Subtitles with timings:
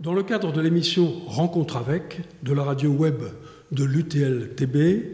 [0.00, 3.16] Dans le cadre de l'émission Rencontre avec de la radio web
[3.70, 5.04] de l'UTL-TB,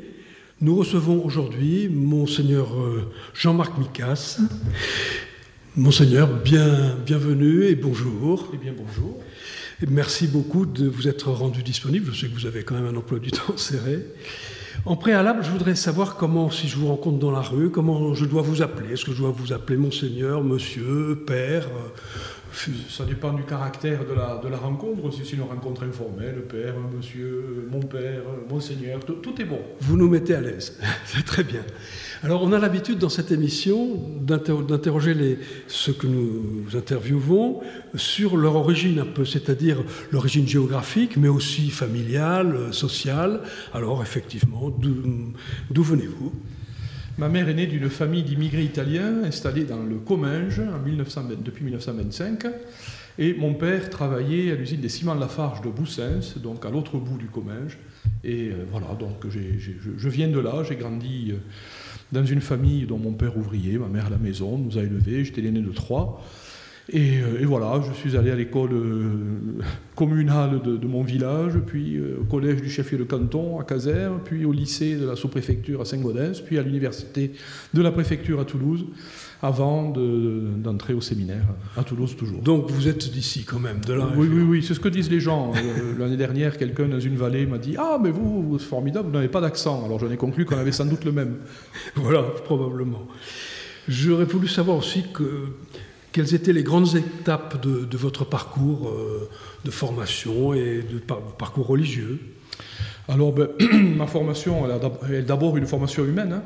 [0.61, 4.39] nous recevons aujourd'hui Monseigneur euh, Jean-Marc Micas.
[5.75, 8.49] Monseigneur, bien, bienvenue et bonjour.
[8.55, 9.21] Eh bien, bonjour.
[9.89, 12.13] Merci beaucoup de vous être rendu disponible.
[12.13, 14.07] Je sais que vous avez quand même un emploi du temps serré.
[14.85, 18.25] En préalable, je voudrais savoir comment, si je vous rencontre dans la rue, comment je
[18.25, 18.93] dois vous appeler.
[18.93, 21.67] Est-ce que je dois vous appeler Monseigneur, Monsieur, Père
[22.89, 24.15] ça dépend du caractère de
[24.49, 25.13] la, rencontre.
[25.13, 29.61] Si c'est une rencontre informelle, père, monsieur, mon père, monseigneur, tout, tout est bon.
[29.81, 31.63] Vous nous mettez à l'aise, c'est très bien.
[32.23, 35.39] Alors on a l'habitude dans cette émission d'interroger
[35.69, 37.61] ceux que nous interviewons
[37.95, 43.43] sur leur origine un peu, c'est-à-dire l'origine géographique, mais aussi familiale, sociale.
[43.75, 46.33] Alors effectivement, d'où venez-vous?
[47.19, 50.61] Ma mère est née d'une famille d'immigrés italiens installés dans le Comminges
[51.43, 52.45] depuis 1925.
[53.19, 57.17] Et mon père travaillait à l'usine des ciments Lafarge de Boussens, donc à l'autre bout
[57.17, 57.79] du Comminges.
[58.23, 61.39] Et euh, voilà, donc je, je, viens de là, j'ai grandi euh,
[62.13, 65.25] dans une famille dont mon père ouvrier, ma mère à la maison, nous a élevés,
[65.25, 66.23] j'étais l'aîné de trois.
[66.95, 69.11] Euh, et, voilà, je suis allé à l'école euh,
[69.97, 74.45] communale de, mon village, puis euh, au collège du chef-lieu de canton à Caser, puis
[74.45, 77.33] au lycée de la sous-préfecture à Saint-Gaudens, puis à l'université
[77.75, 78.87] de la préfecture à Toulouse,
[79.43, 82.41] avant d'entrer au séminaire à Toulouse toujours.
[82.41, 85.11] Donc vous êtes d'ici quand même, de là Oui, oui, oui, c'est ce que disent
[85.11, 85.53] les gens.
[85.99, 89.29] L'année dernière, quelqu'un dans une vallée m'a dit Ah, mais vous, c'est formidable, vous n'avez
[89.29, 89.85] pas d'accent.
[89.85, 91.37] Alors j'en ai conclu qu'on avait sans doute le même.
[91.97, 93.07] voilà, probablement.
[93.89, 95.49] J'aurais voulu savoir aussi que
[96.17, 99.29] quelles étaient les grandes étapes de, votre parcours euh,
[99.67, 100.99] de formation et de
[101.37, 102.19] parcours religieux?
[103.07, 103.49] Alors, ben,
[103.99, 104.65] ma formation,
[105.07, 106.43] elle est d'abord une formation humaine, hein,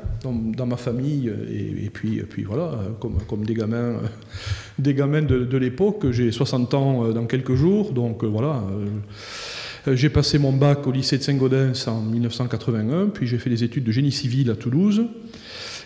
[0.57, 4.01] dans, ma famille, et, puis, voilà, comme, comme des gamins,
[4.77, 6.11] des gamins de, l'époque.
[6.11, 8.61] J'ai 60 ans euh, dans quelques jours, donc euh, voilà.
[9.87, 13.85] J'ai passé mon bac au lycée de Saint-Gaudens en 1981, puis j'ai fait des études
[13.85, 15.03] de génie civil à Toulouse.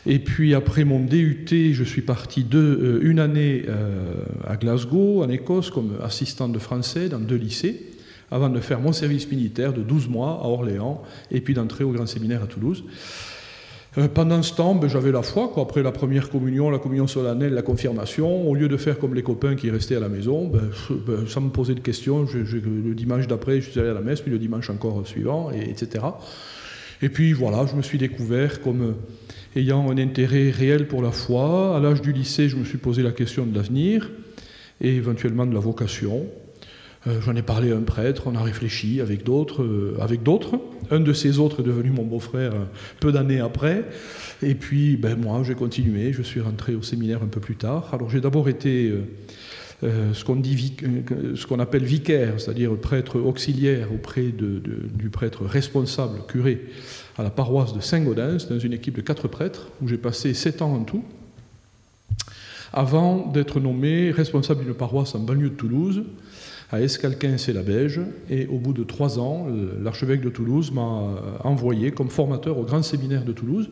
[0.07, 5.29] Et puis après mon DUT, je suis parti euh, une année euh, à Glasgow, en
[5.29, 7.87] Écosse, comme assistant de français dans deux lycées,
[8.29, 11.91] avant de faire mon service militaire de 12 mois à Orléans, et puis d'entrer au
[11.91, 12.83] grand séminaire à Toulouse.
[13.97, 15.51] Euh, pendant ce temps, ben, j'avais la foi.
[15.57, 19.23] Après la première communion, la communion solennelle, la confirmation, au lieu de faire comme les
[19.23, 20.69] copains qui restaient à la maison, ben,
[21.07, 24.21] ben, sans me poser de questions, le dimanche d'après, je suis allé à la messe,
[24.21, 26.05] puis le dimanche encore suivant, et, etc.
[27.01, 28.95] Et puis voilà, je me suis découvert comme
[29.55, 31.75] ayant un intérêt réel pour la foi.
[31.75, 34.11] À l'âge du lycée, je me suis posé la question de l'avenir
[34.81, 36.25] et éventuellement de la vocation.
[37.07, 39.63] Euh, j'en ai parlé à un prêtre, on a réfléchi avec d'autres.
[39.63, 40.59] Euh, avec d'autres.
[40.91, 42.65] Un de ces autres est devenu mon beau-frère euh,
[42.99, 43.85] peu d'années après.
[44.41, 46.13] Et puis, ben, moi, j'ai continué.
[46.13, 47.89] Je suis rentré au séminaire un peu plus tard.
[47.93, 48.93] Alors, j'ai d'abord été
[49.81, 56.61] ce qu'on appelle vicaire, c'est-à-dire prêtre auxiliaire auprès du prêtre responsable, curé
[57.17, 60.61] à la paroisse de Saint-Gaudens, dans une équipe de quatre prêtres, où j'ai passé sept
[60.61, 61.03] ans en tout,
[62.73, 66.03] avant d'être nommé responsable d'une paroisse en banlieue de Toulouse,
[66.71, 68.01] à Escalquin et la Beige.
[68.29, 69.47] Et au bout de trois ans,
[69.81, 71.09] l'archevêque de Toulouse m'a
[71.43, 73.69] envoyé comme formateur au grand séminaire de Toulouse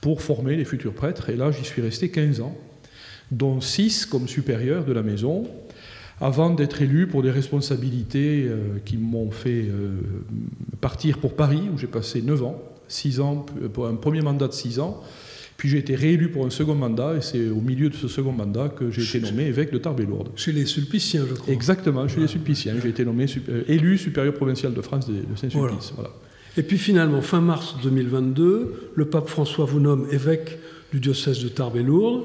[0.00, 1.30] pour former les futurs prêtres.
[1.30, 2.56] Et là, j'y suis resté 15 ans,
[3.32, 5.48] dont six comme supérieur de la maison,
[6.20, 9.96] avant d'être élu pour des responsabilités euh, qui m'ont fait euh,
[10.80, 14.52] partir pour Paris, où j'ai passé 9 ans six ans, pour un premier mandat de
[14.52, 15.02] six ans.
[15.56, 18.32] Puis j'ai été réélu pour un second mandat, et c'est au milieu de ce second
[18.32, 20.30] mandat que j'ai été nommé évêque de Tarbes-Lourdes.
[20.36, 21.52] Chez les Sulpiciens, je crois.
[21.52, 22.74] Exactement, chez les Sulpiciens.
[22.82, 25.92] J'ai été nommé euh, élu supérieur provincial de France de, Saint-Sulpice.
[25.94, 26.10] Voilà.
[26.58, 30.58] Et puis finalement, fin mars 2022, le pape François vous nomme évêque
[30.92, 32.24] du diocèse de Tarbes-Lourdes.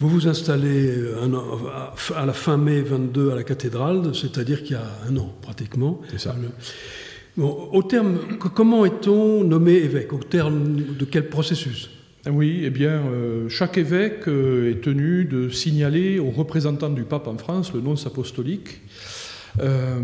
[0.00, 1.16] Vous vous installez euh,
[2.14, 6.00] à la fin mai 22 à la cathédrale, c'est-à-dire qu'il y a un an pratiquement.
[6.10, 6.36] C'est ça
[7.38, 8.18] au terme,
[8.54, 10.12] comment est-on nommé évêque?
[10.12, 11.90] Au terme de quel processus?
[12.30, 17.28] Oui, eh bien, euh, chaque évêque euh, est tenu de signaler aux représentants du pape
[17.28, 18.80] en France le nom apostolique,
[19.60, 19.98] euh,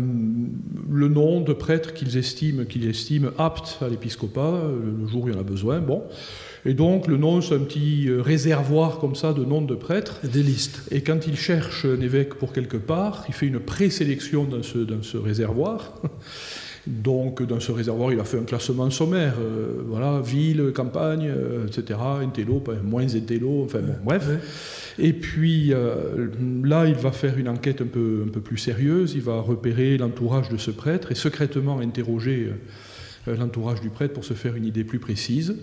[0.89, 4.63] le nom de prêtre qu'ils estiment, qu'ils estiment apte à l'épiscopat,
[5.01, 5.79] le jour où il y en a besoin.
[5.79, 6.03] Bon.
[6.65, 10.19] Et donc, le nom, c'est un petit réservoir comme ça de noms de prêtres.
[10.23, 10.81] Des listes.
[10.89, 14.79] Et quand il cherche un évêque pour quelque part, il fait une présélection dans ce,
[14.79, 16.01] dans ce réservoir.
[16.87, 19.35] Donc, dans ce réservoir, il a fait un classement sommaire.
[19.39, 21.99] Euh, voilà, ville, campagne, euh, etc.
[22.21, 24.93] Intello, moins intello, enfin bon, bref.
[24.99, 26.27] Et puis euh,
[26.63, 29.13] là, il va faire une enquête un peu, un peu plus sérieuse.
[29.15, 32.51] Il va repérer l'entourage de ce prêtre et secrètement interroger
[33.27, 35.55] l'entourage du prêtre pour se faire une idée plus précise.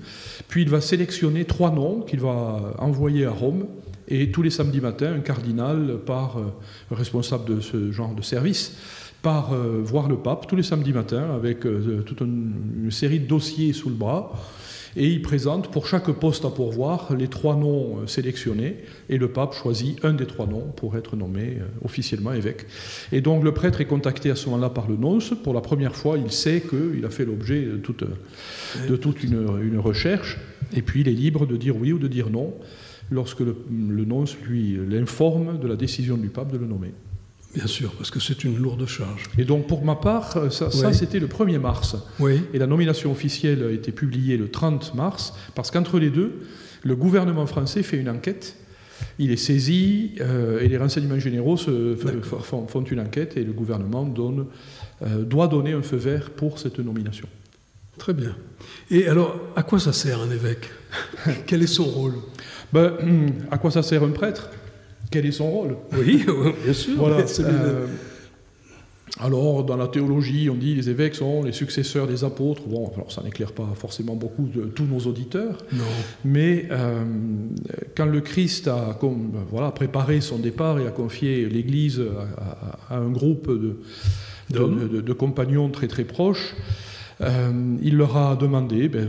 [0.48, 3.66] Puis il va sélectionner trois noms qu'il va envoyer à Rome.
[4.08, 6.36] Et tous les samedis matins, un cardinal par
[6.90, 8.76] responsable de ce genre de service
[9.22, 13.88] par voir le pape tous les samedis matins avec toute une, série de dossiers sous
[13.88, 14.32] le bras.
[14.94, 18.76] Et il présente pour chaque poste à pourvoir les trois noms sélectionnés
[19.08, 22.66] et le pape choisit un des trois noms pour être nommé officiellement évêque.
[23.10, 25.32] Et donc le prêtre est contacté à ce moment-là par le nonce.
[25.42, 30.38] Pour la première fois, il sait qu'il a fait l'objet de toute, une, une, recherche
[30.74, 32.54] et puis il est libre de dire oui ou de dire non
[33.10, 36.92] lorsque le, nonce lui l'informe de la décision du pape de le nommer.
[37.54, 39.24] Bien sûr, parce que c'est une lourde charge.
[39.36, 41.96] Et donc pour ma part, ça, c'était le 1er mars.
[42.18, 42.40] Oui.
[42.54, 46.40] Et la nomination officielle a été publiée le 30 mars, parce qu'entre les deux,
[46.82, 48.56] le gouvernement français fait une enquête.
[49.18, 51.96] Il est saisi euh, et les renseignements généraux se,
[52.42, 54.46] font, font, une enquête et le gouvernement donne,
[55.02, 57.28] euh, doit donner un feu vert pour cette nomination.
[57.98, 58.34] Très bien.
[58.90, 60.70] Et alors, à quoi ça sert un évêque?
[61.46, 62.14] Quel est son rôle?
[62.72, 62.92] Ben,
[63.50, 64.48] À quoi ça sert un prêtre?
[65.12, 65.76] Quel est son rôle?
[65.96, 66.24] Oui,
[66.64, 66.96] bien sûr.
[66.96, 67.24] Voilà.
[67.40, 67.86] Euh,
[69.20, 72.62] alors, dans la théologie, on dit les évêques sont les successeurs des apôtres.
[72.66, 75.58] Bon, alors ça n'éclaire pas forcément beaucoup de tous nos auditeurs.
[75.70, 75.84] Non.
[76.24, 77.04] Mais euh,
[77.94, 78.98] quand le Christ a
[79.50, 82.02] voilà, préparé son départ et a confié l'Église
[82.88, 83.76] à, un groupe de,
[84.50, 86.54] de, compagnons très très proches,
[87.22, 89.08] euh, il leur a demandé ben,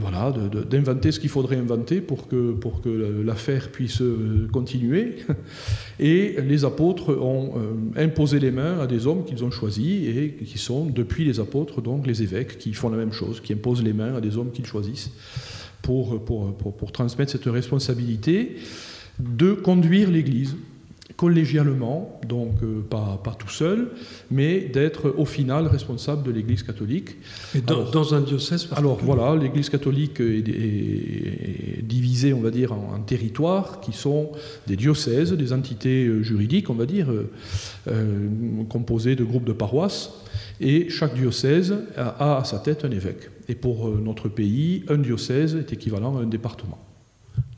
[0.69, 5.17] d'inventer ce qu'il faudrait inventer pour que, l'affaire puisse euh, continuer.
[5.99, 10.35] Et les apôtres ont euh, imposé les mains à des hommes qu'ils ont choisis et
[10.45, 13.83] qui sont, depuis les apôtres, donc les évêques, qui font la même chose, qui imposent
[13.83, 15.11] les mains à des hommes qu'ils choisissent
[15.81, 18.55] pour transmettre cette responsabilité
[19.19, 20.55] de conduire l'Église
[21.23, 23.91] collégialement, donc euh, pas, pas, tout seul,
[24.29, 27.11] mais d'être au final responsable de l'Église catholique.
[27.55, 33.79] Et dans, un diocèse Alors voilà, l'Église catholique est, divisée, on va dire, en, territoires
[33.79, 34.33] qui sont
[34.67, 38.27] des diocèses, des entités euh, juridiques, on va dire, euh,
[38.67, 40.11] composées de groupes de paroisses,
[40.59, 43.29] et chaque diocèse a à sa tête un évêque.
[43.47, 46.79] Et pour notre pays, un diocèse est équivalent à un département.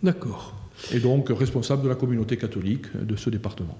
[0.03, 3.77] D'accord et donc responsable de la communauté catholique de ce département.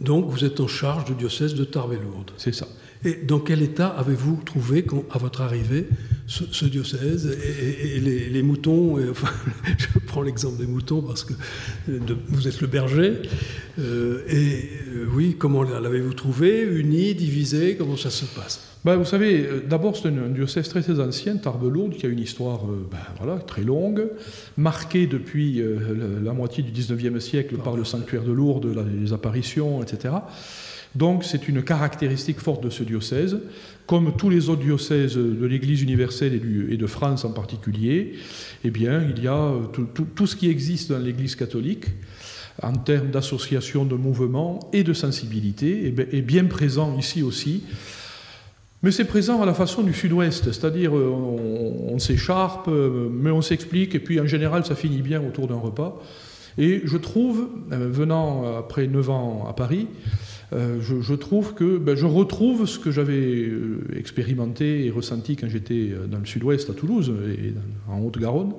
[0.00, 2.30] Donc vous êtes en charge du diocèse de Tarbes-et-Lourdes.
[2.36, 2.68] C'est ça.
[3.04, 5.86] Et dans quel état avez-vous trouvé, à votre arrivée,
[6.26, 8.98] ce, diocèse et, les, moutons
[9.78, 11.32] Je prends l'exemple des moutons parce que
[12.28, 13.14] vous êtes le berger.
[13.78, 18.64] Euh, et euh, oui, comment l'avez-vous trouvé Uni, divisé Comment ça se passe?
[18.84, 22.18] Ben, vous savez, euh, d'abord, c'est un, diocèse très, très ancien, Tarbes-Lourdes, qui a une
[22.18, 24.08] histoire ben, voilà, très longue,
[24.56, 25.62] marquée depuis
[26.22, 30.14] la, moitié du 19e siècle par le sanctuaire de Lourdes, les apparitions, etc.
[30.94, 33.38] Donc c'est une caractéristique forte de ce diocèse,
[33.86, 36.34] comme tous les autres diocèses de l'Église universelle
[36.70, 38.14] et, de France en particulier.
[38.64, 39.60] Eh bien, il y a euh,
[40.14, 41.86] tout, ce qui existe dans l'Église catholique
[42.62, 47.62] en termes d'association, de mouvement et de sensibilité est bien présent ici aussi.
[48.82, 53.42] Mais c'est présent à la façon du sud-ouest, c'est-à-dire euh, on, s'écharpe, euh, mais on
[53.42, 56.00] s'explique, et puis en général ça finit bien autour d'un repas.
[56.58, 59.86] Et je trouve, venant après 9 ans à Paris,
[60.54, 65.48] euh, je, trouve que ben, je retrouve ce que j'avais euh, expérimenté et ressenti quand
[65.48, 67.52] j'étais euh, dans le sud-ouest à Toulouse et
[67.90, 68.54] en Haute-Garonne.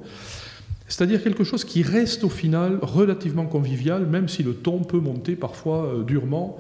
[0.88, 5.36] C'est-à-dire quelque chose qui reste au final relativement convivial, même si le ton peut monter
[5.36, 6.57] parfois durement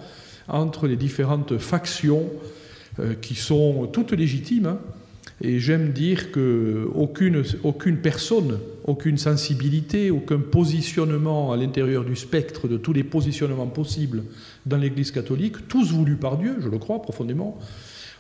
[0.47, 2.25] entre les différentes factions
[3.21, 4.67] qui sont toutes légitimes.
[4.67, 4.79] Hein.
[5.41, 12.77] Et j'aime dire qu'aucune aucune personne, aucune sensibilité, aucun positionnement à l'intérieur du spectre de
[12.77, 14.23] tous les positionnements possibles
[14.65, 17.57] dans l'Église catholique, tous voulus par Dieu, je le crois profondément,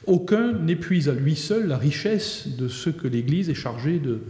[0.07, 4.21] aucun n'épuise à lui seul la richesse de ce que l'Église est chargée de,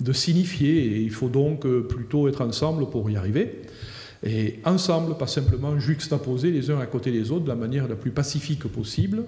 [0.00, 0.86] de signifier.
[0.86, 3.62] Et il faut donc euh, plutôt être ensemble pour y arriver.
[4.26, 7.94] Et ensemble, pas simplement juxtaposer les uns à côté des autres de la manière la
[7.94, 9.24] plus pacifique possible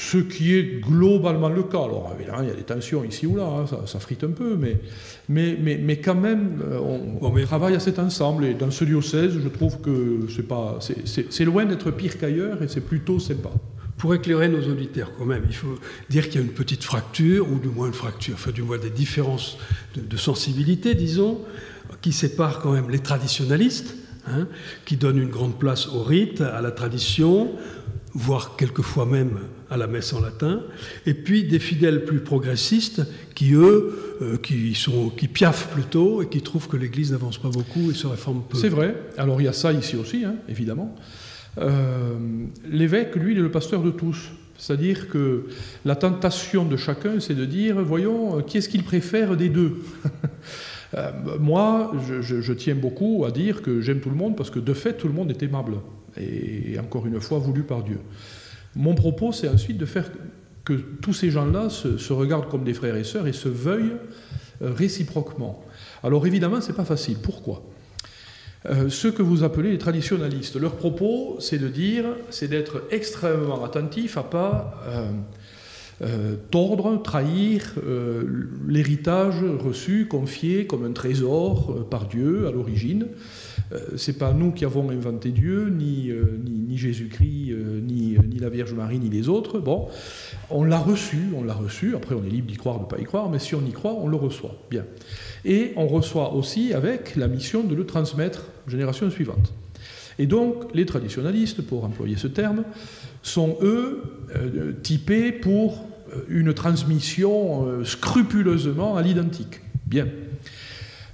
[0.00, 1.84] ce qui est globalement le cas.
[1.84, 4.56] Alors évidemment, il y a des tensions ici ou là, hein, ça, frite un peu,
[4.56, 4.78] mais,
[5.28, 6.78] mais, mais, mais quand même, euh,
[7.20, 8.46] on, travaille à cet ensemble.
[8.46, 12.68] Et dans ce diocèse, je trouve que c'est, pas, c'est, loin d'être pire qu'ailleurs et
[12.68, 13.50] c'est plutôt sympa.
[13.98, 15.78] Pour éclairer nos auditeurs, quand même, il faut
[16.08, 18.78] dire qu'il y a une petite fracture, ou du moins une fracture, enfin du moins
[18.78, 19.58] des différences
[19.94, 21.42] de, sensibilité, disons,
[22.00, 24.48] qui séparent quand même les traditionalistes, hein,
[24.86, 27.50] qui donnent une grande place au rite, à la tradition,
[28.12, 29.38] voire quelquefois même
[29.70, 30.62] à la messe en latin,
[31.06, 33.02] et puis des fidèles plus progressistes
[33.34, 37.50] qui, eux, euh, qui, sont, qui piaffent plutôt et qui trouvent que l'Église n'avance pas
[37.50, 38.58] beaucoup et se réforme peu.
[38.58, 38.96] C'est vrai.
[39.16, 40.96] Alors il y a ça ici aussi, hein, évidemment.
[41.58, 42.18] Euh,
[42.68, 44.30] l'évêque, lui, il est le pasteur de tous.
[44.58, 45.46] C'est-à-dire que
[45.84, 49.76] la tentation de chacun, c'est de dire, voyons, euh, qui est-ce qu'il préfère des deux
[51.38, 54.74] Moi, je, je, tiens beaucoup à dire que j'aime tout le monde parce que de
[54.74, 55.76] fait, tout le monde est aimable.
[56.20, 57.98] Et encore une fois, voulu par Dieu.
[58.76, 60.10] Mon propos, c'est ensuite de faire
[60.64, 63.96] que tous ces gens-là se, regardent comme des frères et sœurs et se veuillent
[64.62, 65.64] euh, réciproquement.
[66.02, 67.16] Alors évidemment, ce n'est pas facile.
[67.22, 67.62] Pourquoi?
[68.66, 73.64] Euh, ceux que vous appelez les traditionalistes, leur propos, c'est de dire, c'est d'être extrêmement
[73.64, 74.82] attentif à pas
[76.02, 77.74] euh, tordre, trahir
[78.66, 83.06] l'héritage reçu, confié comme un trésor par Dieu à l'origine.
[83.96, 86.10] C'est pas nous qui avons inventé Dieu, ni,
[86.44, 89.60] ni, Jésus-Christ, ni, ni, la Vierge Marie, ni les autres.
[89.60, 89.88] Bon,
[90.50, 92.98] on l'a reçu, on l'a reçu, après on est libre d'y croire, de ne pas
[92.98, 94.56] y croire, mais si on y croit, on le reçoit.
[94.70, 94.84] Bien.
[95.44, 99.52] Et on reçoit aussi avec la mission de le transmettre aux générations suivantes.
[100.20, 102.64] Et donc, les traditionalistes, pour employer ce terme,
[103.22, 104.02] sont eux
[104.36, 109.60] euh, typés pour euh, une transmission euh, scrupuleusement à l'identique.
[109.86, 110.06] Bien.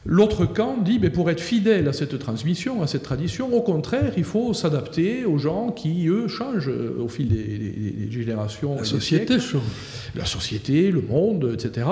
[0.08, 4.12] L'autre camp dit, mais pour être fidèle à cette transmission, à cette tradition, au contraire,
[4.16, 8.76] il faut s'adapter aux gens qui, eux, changent au fil des, générations.
[8.76, 9.62] La société change.
[10.14, 11.88] La société, le monde, etc.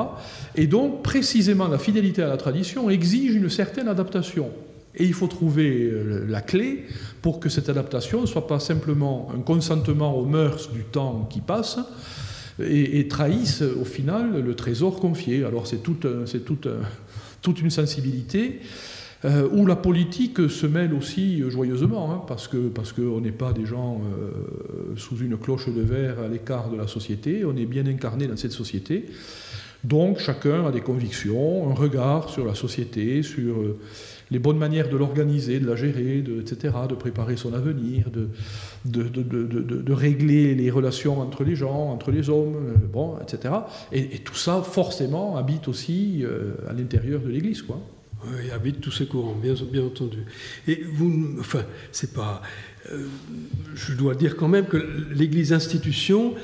[0.55, 4.51] Et donc, précisément, la fidélité à la tradition exige une certaine adaptation.
[4.95, 6.85] Et il faut trouver euh, la clé
[7.21, 11.41] pour que cette adaptation ne soit pas simplement un consentement aux mœurs du temps qui
[11.41, 11.79] passe,
[12.63, 15.45] et, trahisse au final le trésor confié.
[15.45, 16.59] Alors c'est tout, c'est tout
[17.45, 18.61] toute une sensibilité,
[19.25, 23.67] euh, où la politique se mêle aussi joyeusement, hein, parce qu'on parce n'est pas des
[23.67, 27.87] gens euh, sous une cloche de verre à l'écart de la société, on est bien
[27.87, 29.07] incarné dans cette société.
[29.85, 33.79] Donc chacun a des convictions, un regard sur la société, sur euh,
[34.31, 38.11] les bonnes manières de l'organiser, de la gérer, de, etc., de préparer son avenir,
[38.85, 43.55] de, régler les relations entre les gens, entre les hommes, euh, bon, etc.
[43.93, 47.81] Et, tout ça, forcément, habite aussi euh, à l'intérieur de l'Église, quoi.
[48.27, 50.25] Oui, habite tous ces courants, bien, bien entendu.
[50.67, 51.63] Et vous, enfin,
[51.93, 52.41] c'est pas.
[52.91, 53.07] Euh,
[53.75, 54.79] je dois dire quand même que
[55.15, 56.35] l'Église institution,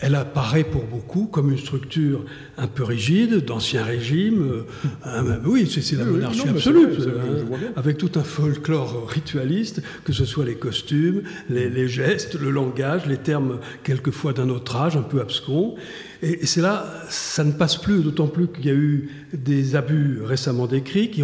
[0.00, 2.24] elle apparaît pour beaucoup comme une structure
[2.56, 4.64] un peu rigide, d'ancien régime.
[5.06, 10.44] Euh, oui, c'est la monarchie absolue, hein, avec tout un folklore ritualiste, que ce soit
[10.44, 15.74] les costumes, les, gestes, le langage, les termes quelquefois d'un autre âge, un peu abscons.
[16.22, 20.20] Et, c'est là, ça ne passe plus, d'autant plus qu'il y a eu des abus
[20.22, 21.22] récemment décrits qui,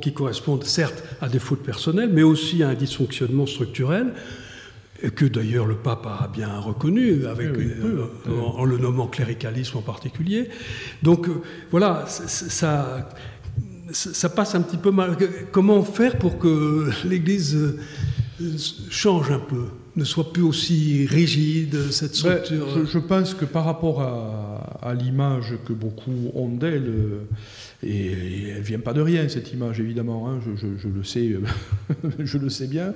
[0.00, 4.12] qui correspondent certes à des fautes personnelles, mais aussi à un dysfonctionnement structurel
[5.08, 10.48] que d'ailleurs le pape a bien reconnu, avec, euh, en, le nommant cléricalisme en particulier.
[11.02, 13.08] Donc euh, voilà, ça,
[13.92, 15.16] ça passe un petit peu mal.
[15.52, 18.56] Comment faire pour que l'Église euh,
[18.90, 19.64] change un peu
[19.96, 25.56] ne soit plus aussi rigide, cette ben, structure je, pense que par rapport à, l'image
[25.66, 26.92] que beaucoup ont d'elle,
[27.82, 31.36] et, elle ne vient pas de rien, cette image, évidemment, hein, je, le sais,
[32.18, 32.94] je le sais bien,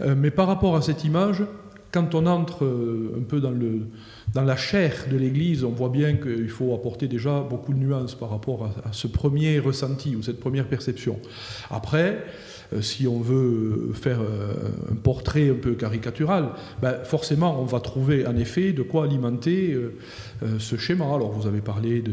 [0.00, 1.42] euh, mais par rapport à cette image,
[1.92, 3.82] quand on entre euh, un peu dans, le,
[4.32, 8.14] dans la chair de l'Église, on voit bien qu'il faut apporter déjà beaucoup de nuances
[8.14, 11.18] par rapport à, ce premier ressenti ou cette première perception.
[11.70, 12.24] Après,
[12.72, 18.26] euh, si on veut faire un portrait un peu caricatural, ben forcément on va trouver
[18.26, 19.76] en effet de quoi alimenter
[20.58, 21.06] ce schéma.
[21.06, 22.04] Alors vous avez parlé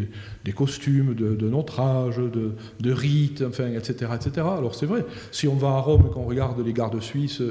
[0.43, 4.47] des costumes, de, notre âge, de, de rites, enfin, etc., etc.
[4.57, 7.41] Alors c'est vrai, si on va à Rome et qu'on regarde les gardes suisses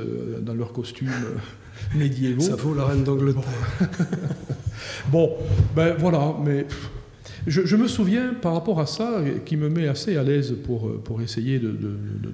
[0.40, 1.10] dans leurs costumes
[1.94, 2.40] médiévaux...
[2.40, 3.42] Ça vaut la reine d'Angleterre.
[5.08, 5.32] bon,
[5.74, 6.66] ben voilà, mais...
[7.46, 11.22] Je, me souviens par rapport à ça, qui me met assez à l'aise pour, pour
[11.22, 11.78] essayer de,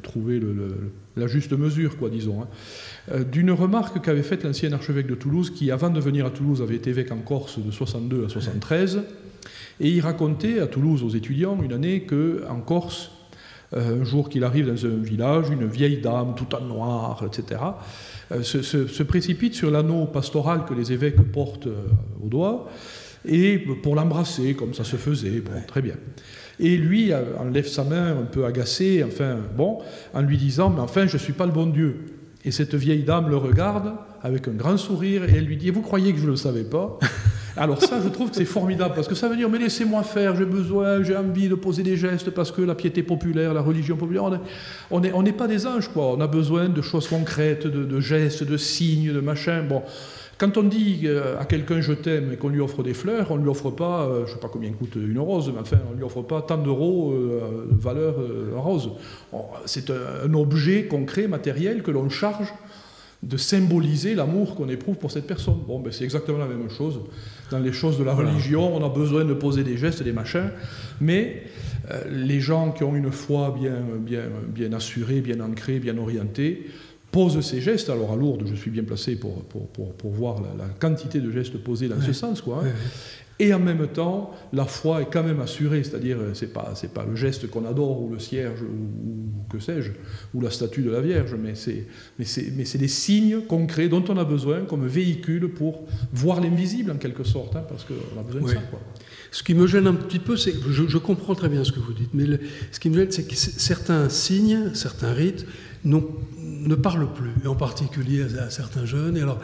[0.02, 0.40] trouver
[1.16, 2.48] la juste mesure, quoi, disons, hein,
[3.10, 6.62] euh, d'une remarque qu'avait faite l'ancien archevêque de Toulouse, qui avant de venir à Toulouse
[6.62, 9.02] avait été évêque en Corse de 62 à 73,
[9.80, 13.10] et il racontait à Toulouse aux étudiants une année qu'en Corse,
[13.74, 17.60] euh, un jour qu'il arrive dans un village, une vieille dame tout en noir, etc.,
[18.32, 21.68] euh, se, précipite sur l'anneau pastoral que les évêques portent
[22.22, 22.68] au doigt,
[23.24, 25.94] et pour l'embrasser, comme ça se faisait, bon, très bien.
[26.58, 29.78] Et lui enlève sa main un peu agacée, enfin, bon,
[30.12, 32.00] en lui disant, mais enfin, je ne suis pas le bon Dieu.
[32.44, 35.82] Et cette vieille dame le regarde avec un grand sourire et elle lui dit, vous
[35.82, 36.98] croyez que je ne le savais pas?
[37.56, 40.36] Alors ça, je trouve que c'est formidable, parce que ça veut dire, mais laissez-moi faire,
[40.36, 43.96] j'ai besoin, j'ai envie de poser des gestes, parce que la piété populaire, la religion
[43.96, 44.24] populaire,
[44.90, 46.12] on n'est pas des anges, quoi.
[46.12, 49.62] On a besoin de choses concrètes, de, gestes, de signes, de machin.
[49.68, 49.82] Bon,
[50.38, 53.36] quand on dit euh, à quelqu'un je t'aime et qu'on lui offre des fleurs, on
[53.36, 55.76] ne lui offre pas, euh, je ne sais pas combien coûte une rose, mais enfin,
[55.88, 58.16] on ne lui offre pas tant d'euros euh, valeur
[58.56, 58.92] rose.
[59.66, 62.52] C'est un, objet concret, matériel, que l'on charge
[63.22, 65.58] de symboliser l'amour qu'on éprouve pour cette personne.
[65.66, 67.00] Bon, ben, c'est exactement la même chose.
[67.50, 70.50] Dans les choses de la religion, on a besoin de poser des gestes, des machins,
[71.00, 71.44] mais
[72.10, 76.66] les gens qui ont une foi bien, bien, bien assurée, bien ancrée, bien orientée,
[77.12, 77.90] pose ces gestes.
[77.90, 81.58] Alors à Lourdes, je suis bien placé pour, pour, pour, voir la, quantité de gestes
[81.58, 82.40] posés dans ce sens.
[82.40, 82.70] Quoi, hein.
[83.42, 87.04] Et en même temps, la foi est quand même assurée, c'est-à-dire c'est pas c'est pas
[87.04, 89.90] le geste qu'on adore ou le cierge ou, que sais-je
[90.32, 91.88] ou la statue de la Vierge, mais c'est
[92.20, 96.40] mais c'est mais c'est des signes concrets dont on a besoin comme véhicule pour voir
[96.40, 98.62] l'invisible en quelque sorte, hein, parce qu'on a besoin de ça.
[98.70, 98.78] Quoi.
[99.32, 101.80] Ce qui me gêne un petit peu, c'est je, je, comprends très bien ce que
[101.80, 102.26] vous dites, mais
[102.70, 105.46] ce qui me gêne, c'est que certains signes, certains rites
[105.84, 109.16] ne parlent plus, en particulier à, à certains jeunes.
[109.16, 109.40] Et alors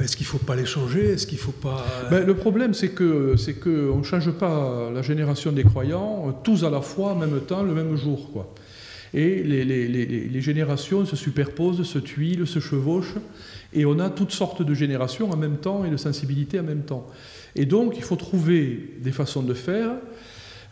[0.00, 1.12] est-ce qu'il ne faut pas les changer?
[1.12, 5.02] Est-ce qu'il faut pas ben, Le problème, c'est que c'est que ne change pas la
[5.02, 8.54] génération des croyants euh, tous à la fois, en même temps, le même jour, quoi.
[9.14, 13.16] Et les, les, les, les, générations se superposent, se tuilent, se chevauchent,
[13.74, 16.84] et on a toutes sortes de générations en même temps et de sensibilités en même
[16.84, 17.06] temps.
[17.54, 19.90] Et donc, il faut trouver des façons de faire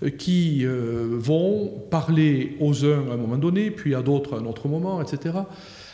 [0.02, 4.38] euh, qui euh, vont parler aux uns à un moment donné, puis à d'autres à
[4.38, 5.34] un autre moment, etc.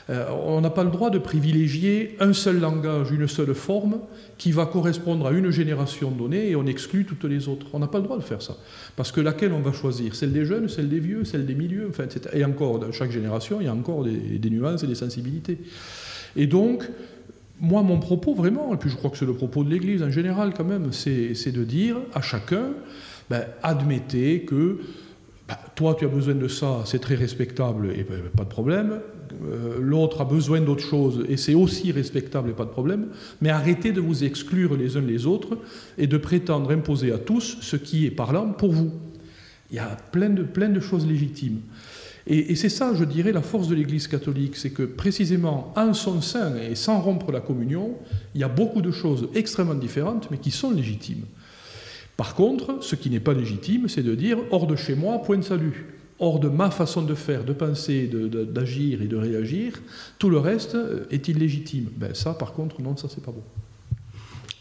[0.09, 3.99] Euh, on n'a pas le droit de privilégier un seul langage, une seule forme
[4.39, 7.67] qui va correspondre à une génération donnée et on exclut toutes les autres.
[7.73, 8.57] On n'a pas le droit de faire ça.
[8.95, 10.15] Parce que laquelle on va choisir?
[10.15, 12.21] Celle des jeunes, celle des vieux, celle des milieux, enfin, etc.
[12.35, 15.59] Et encore, chaque génération, il y a encore des, nuances et des sensibilités.
[16.37, 16.89] Et donc,
[17.59, 20.11] moi, mon propos, vraiment, et puis je crois que c'est le propos de l'Église en
[20.11, 22.69] général quand même, c'est de dire à chacun,
[23.29, 24.79] ben, admettez que
[25.49, 29.01] ben, toi, tu as besoin de ça, c'est très respectable et ben, pas de problème.
[29.45, 33.09] Euh, l'autre a besoin d'autre chose et c'est aussi respectable et pas de problème,
[33.41, 35.59] mais arrêtez de vous exclure les uns les autres
[35.99, 38.93] et de prétendre imposer à tous ce qui est parlant pour vous.
[39.71, 41.61] Il y a plein de, choses légitimes.
[42.29, 46.21] Et c'est ça, je dirais, la force de l'Église catholique, c'est que précisément en son
[46.21, 47.95] sein et sans rompre la communion,
[48.35, 51.25] il y a beaucoup de choses extrêmement différentes, mais qui sont légitimes.
[52.17, 55.37] Par contre, ce qui n'est pas légitime, c'est de dire hors de chez moi, point
[55.37, 55.87] de salut.
[56.19, 59.75] Hors de ma façon de faire, de penser, d'agir et de réagir,
[60.19, 61.91] tout le reste euh, est illégitime.
[61.95, 63.43] Ben ça, par contre, non, ça, c'est pas bon.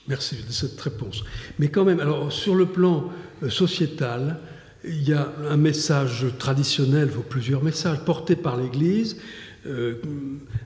[0.07, 1.23] Merci de cette réponse.
[1.57, 3.09] Mais quand même, alors, sur le plan
[3.41, 4.39] euh, sociétal,
[4.83, 9.17] il y a un message traditionnel, plusieurs messages, portés par l'Église,
[9.65, 9.95] euh,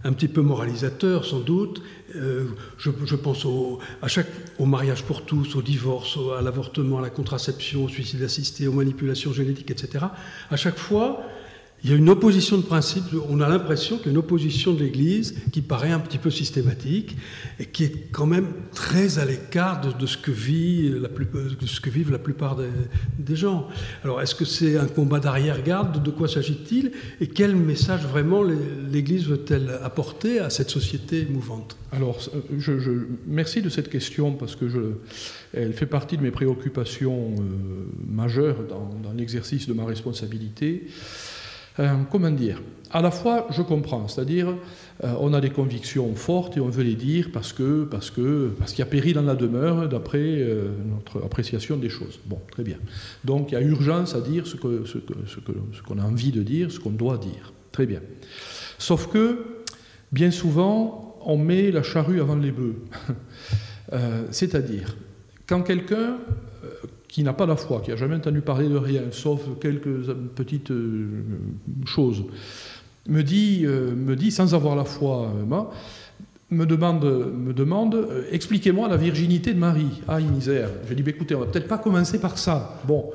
[0.03, 1.81] un petit peu moralisateur sans doute.
[2.15, 2.45] Euh,
[2.77, 3.79] je, pense au,
[4.57, 8.73] au mariage pour tous, au divorce, à l'avortement, à la contraception, au suicide assisté, aux
[8.73, 10.05] manipulations génétiques, etc.
[10.49, 11.21] À chaque fois,
[11.83, 14.73] il y a une opposition de principe, on a l'impression qu'il y a une opposition
[14.73, 17.15] de l'Église qui paraît un petit peu systématique
[17.57, 21.89] et qui est quand même très à l'écart de, ce que vit de ce que
[21.89, 23.67] vivent la plupart des, gens.
[24.03, 26.03] Alors est-ce que c'est un combat d'arrière-garde?
[26.03, 26.91] De quoi s'agit-il?
[27.21, 31.77] Et quel message vraiment l'Église veut-elle apporter à cette société mouvante?
[31.91, 32.19] Alors,
[32.57, 32.71] je,
[33.25, 34.65] merci de cette question parce que
[35.53, 40.87] elle fait partie de mes préoccupations euh, majeures dans l'exercice de ma responsabilité.
[41.79, 42.61] Euh, comment dire?
[42.91, 44.55] À la fois, je comprends, c'est-à-dire,
[45.03, 48.51] euh, on a des convictions fortes et on veut les dire parce que parce que
[48.57, 52.19] parce qu'il y a péril dans la demeure d'après euh, notre appréciation des choses.
[52.25, 52.77] Bon, très bien.
[53.23, 55.99] Donc il y a urgence à dire ce que ce que ce que ce qu'on
[55.99, 57.53] a envie de dire, ce qu'on doit dire.
[57.71, 58.01] Très bien.
[58.79, 59.45] Sauf que
[60.11, 62.75] bien souvent, on met la charrue avant les bœufs.
[64.31, 64.95] c'est-à-dire
[65.47, 66.17] quand quelqu'un
[67.09, 70.71] qui n'a pas la foi, qui n'a jamais entendu parler de rien, sauf quelques petites
[70.71, 71.07] euh,
[71.85, 72.23] choses,
[73.07, 75.63] me dit, euh, me dit sans avoir la foi, euh,
[76.51, 80.01] me demande, me demande expliquez-moi la virginité de Marie.
[80.07, 80.69] Ah, misère.
[80.87, 82.79] Je dis, bah, écoutez, on va peut-être pas commencer par ça.
[82.87, 83.11] Bon,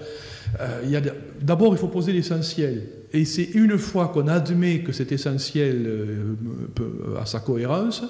[1.41, 2.83] d'abord, il faut poser l'essentiel.
[3.13, 5.89] Et c'est une fois qu'on admet que cet essentiel
[7.21, 8.05] a sa cohérence,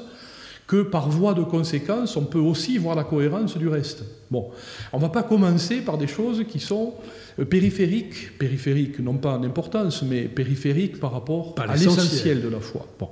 [0.67, 4.03] que par voie de conséquence, on peut aussi voir la cohérence du reste.
[4.31, 4.51] Bon,
[4.93, 6.95] on ne va pas commencer par des choses qui sont
[7.39, 12.61] euh, périphériques, périphériques non pas en importance, mais périphériques par rapport à l'essentiel de la
[12.61, 12.87] foi.
[12.99, 13.09] Bon.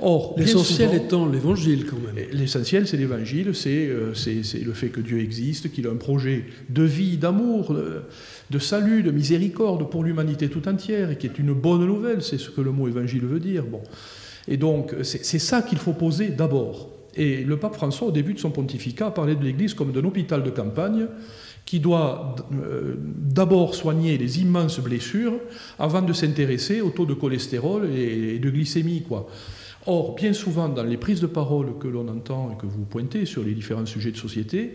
[0.00, 2.26] Or, l'essentiel étant l'évangile quand même.
[2.32, 6.82] L'essentiel, c'est l'évangile, euh, c'est le fait que Dieu existe, qu'il a un projet de
[6.82, 8.02] vie, d'amour, de,
[8.50, 12.38] de, salut, de miséricorde pour l'humanité tout entière, et qui est une bonne nouvelle, c'est
[12.38, 13.64] ce que le mot évangile veut dire.
[13.64, 13.80] Bon.
[14.48, 16.88] Et donc, c'est ça qu'il faut poser d'abord.
[17.14, 20.42] Et le pape François, au début de son pontificat, parlé de l'Église comme d'un hôpital
[20.42, 21.06] de campagne
[21.64, 25.34] qui doit euh, d'abord soigner les immenses blessures
[25.78, 29.04] avant de s'intéresser au taux de cholestérol et, de glycémie.
[29.86, 33.26] Or, bien souvent, dans les prises de parole que l'on entend et que vous pointez
[33.26, 34.74] sur les différents sujets de société,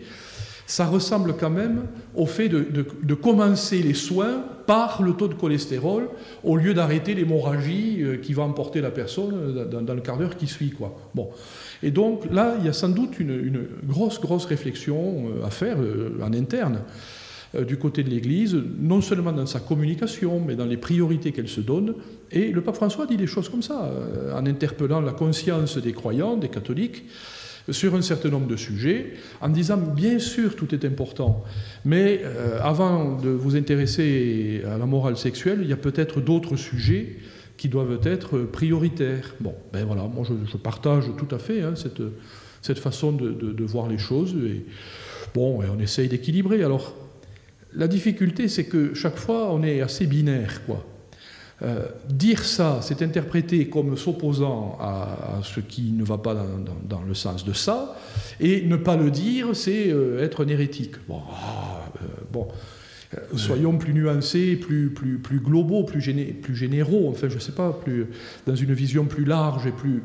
[0.67, 2.67] ça ressemble quand même au fait de,
[3.01, 6.09] de, commencer les soins par le taux de cholestérol
[6.43, 10.35] au lieu d'arrêter l'hémorragie euh, qui va emporter la personne dans, dans le quart d'heure
[10.37, 10.71] qui suit.
[10.71, 10.95] Quoi.
[11.15, 11.29] Bon.
[11.81, 15.49] Et donc là, il y a sans doute une, une grosse, grosse réflexion euh, à
[15.49, 16.81] faire euh, en interne.
[17.55, 21.47] euh, du côté de l'Église, non seulement dans sa communication, mais dans les priorités qu'elle
[21.47, 21.93] se donne.
[22.31, 25.93] Et le pape François dit des choses comme ça, euh, en interpellant la conscience des
[25.93, 27.05] croyants, des catholiques,
[27.71, 31.43] sur un certain nombre de sujets, en disant bien sûr tout est important,
[31.85, 36.55] mais euh, avant de vous intéresser à la morale sexuelle, il y a peut-être d'autres
[36.55, 37.17] sujets
[37.57, 39.35] qui doivent être prioritaires.
[39.39, 41.73] Bon, ben voilà, moi je, partage tout à fait hein,
[42.61, 44.35] cette, façon de, voir les choses.
[44.35, 44.65] Et
[45.35, 46.63] on essaye d'équilibrer.
[46.63, 46.95] Alors,
[47.73, 50.85] la difficulté, c'est que chaque fois, on est assez binaire, quoi.
[51.63, 57.13] Euh, dire ça, c'est interprété comme s'opposant à, ce qui ne va pas dans, le
[57.15, 57.97] sens de ça,
[58.39, 60.93] et ne pas le dire, c'est euh, être un hérétique.
[61.07, 61.89] Bon, ah,
[62.35, 64.91] euh, soyons plus nuancés, plus
[65.39, 68.05] globaux, plus, plus généraux, enfin, je ne sais pas, plus,
[68.45, 70.03] dans une vision plus large et plus,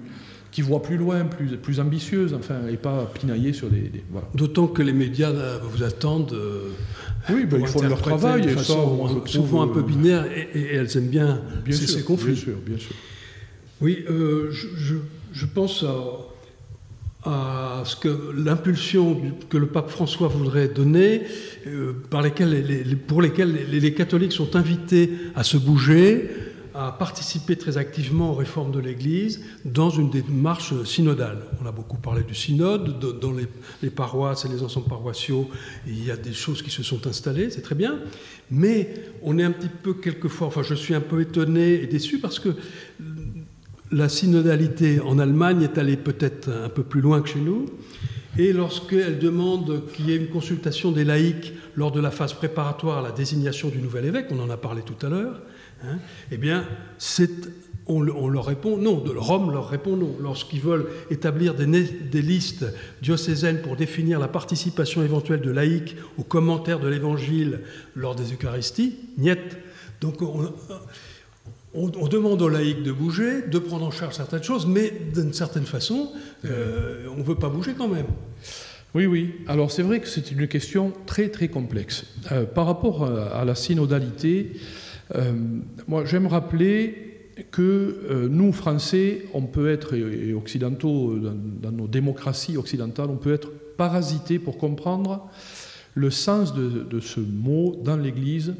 [0.53, 3.91] qui voit plus loin, plus, plus ambitieuse, enfin, et pas pinailler sur des.
[4.11, 4.29] voilà.
[4.35, 6.35] D'autant que les médias vous attendent.
[6.35, 6.69] Euh,
[7.31, 8.47] oui, ben, ils font leur travail.
[8.47, 8.75] et ça,
[9.25, 12.35] souvent un peu euh, binaire, et, elles aiment bien, bien ces, conflits.
[12.35, 12.95] Bien sûr, bien sûr.
[13.81, 14.97] Oui, euh, je,
[15.33, 15.85] je, pense
[17.25, 21.23] à, à ce que l'impulsion que le pape François voudrait donner,
[22.11, 26.29] par lesquelles les, pour lesquelles les, catholiques sont invités à se bouger,
[26.75, 31.39] à participer très activement aux réformes de l'Église dans une démarche synodale.
[31.63, 35.49] On a beaucoup parlé du synode, dans les, paroisses et les ensembles paroissiaux,
[35.87, 37.99] il y a des choses qui se sont installées, c'est très bien,
[38.51, 42.19] mais on est un petit peu quelquefois, enfin je suis un peu étonné et déçu
[42.19, 42.51] parce que
[43.91, 47.67] la synodalité en Allemagne est allée peut-être un peu plus loin que chez nous,
[48.39, 52.99] et lorsqu'elle demande qu'il y ait une consultation des laïcs lors de la phase préparatoire
[52.99, 55.39] à la désignation du nouvel évêque, on en a parlé tout à l'heure,
[55.85, 55.99] Hein,
[56.31, 56.65] eh bien,
[57.87, 59.03] on, leur répond non.
[59.17, 60.15] Rome leur répond non.
[60.21, 62.67] Lorsqu'ils veulent établir des, listes
[63.03, 67.61] diocésaines pour définir la participation éventuelle de laïcs aux commentaires de l'Évangile
[67.97, 69.39] lors des Eucharisties, niet.
[70.01, 70.21] Donc
[71.75, 75.65] on, demande aux laïcs de bouger, de prendre en charge certaines choses, mais d'une certaine
[75.65, 76.13] façon,
[76.45, 78.07] euh, on ne veut pas bouger quand même.
[78.95, 79.35] Oui, oui.
[79.49, 82.05] Alors c'est vrai que c'est une question très très complexe.
[82.31, 84.53] Euh, par rapport à la synodalité,
[85.15, 85.33] euh,
[85.89, 87.13] moi, j'aime rappeler
[87.51, 93.33] que euh, nous, Français, on peut être, et occidentaux, dans, nos démocraties occidentales, on peut
[93.33, 95.29] être parasités pour comprendre
[95.95, 98.55] le sens de, ce mot dans l'Église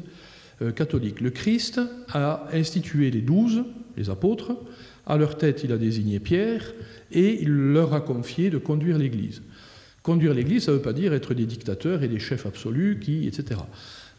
[0.61, 1.21] euh, catholique.
[1.21, 3.63] Le Christ a institué les douze,
[3.97, 4.55] les apôtres,
[5.05, 6.73] à leur tête il a désigné Pierre,
[7.11, 9.41] et il leur a confié de conduire l'Église.
[10.01, 13.27] Conduire l'Église, ça ne veut pas dire être des dictateurs et des chefs absolus, qui,
[13.27, 13.61] etc.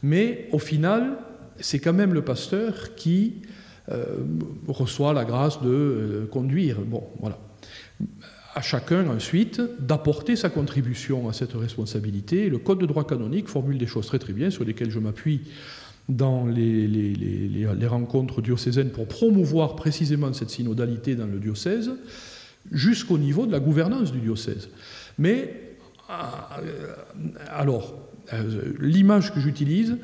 [0.02, 1.18] Mais au final,
[1.60, 3.42] c'est quand même le pasteur qui
[3.90, 4.16] euh,
[4.66, 6.80] reçoit la grâce de euh, conduire.
[6.80, 7.38] Bon, voilà.
[8.54, 12.48] À chacun ensuite d'apporter sa contribution à cette responsabilité.
[12.48, 15.42] Le Code de droit canonique formule des choses très très bien sur lesquelles je m'appuie
[16.08, 21.90] dans les, rencontres diocésaines pour promouvoir précisément cette synodalité dans le diocèse,
[22.70, 24.68] jusqu'au niveau de la gouvernance du diocèse.
[25.18, 25.76] Mais,
[26.10, 26.94] euh,
[27.50, 27.94] alors,
[28.78, 29.98] l'image que j'utilise,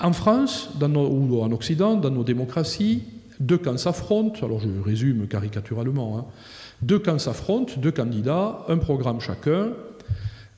[0.00, 3.02] en France, ou en Occident, dans nos démocraties,
[3.38, 6.24] deux camps s'affrontent, alors je résume caricaturalement, hein.
[6.82, 9.70] deux camps s'affrontent, deux candidats, un programme chacun,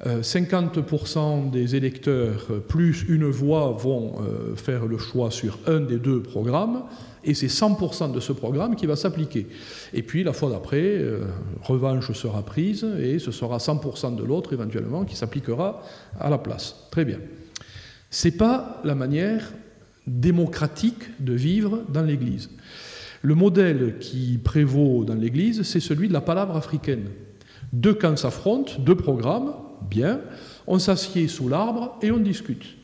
[0.04, 5.98] 50% euh, des électeurs plus une voix vont euh, faire le choix sur un des
[5.98, 6.82] deux programmes,
[7.24, 9.46] et c'est 100% de ce programme qui va s'appliquer.
[9.94, 11.26] Et puis la fois d'après, euh,
[11.62, 15.82] revanche sera prise, et ce sera 100% de l'autre éventuellement qui s'appliquera
[16.18, 16.88] à la place.
[16.90, 17.18] Très bien.
[18.12, 19.52] Ce n'est pas la manière
[20.06, 22.50] démocratique de vivre dans l'Église.
[23.22, 27.06] Le modèle qui prévaut dans l'Église, c'est celui de la palabre africaine.
[27.72, 29.54] Deux camps s'affrontent, deux programmes,
[29.88, 30.20] bien,
[30.66, 32.76] on s'assied sous l'arbre et on discute.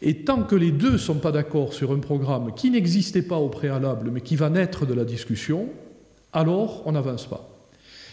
[0.00, 3.38] Et tant que les deux ne sont pas d'accord sur un programme qui n'existait pas
[3.38, 5.68] au préalable, mais qui va naître de la discussion,
[6.32, 7.50] alors on n'avance pas.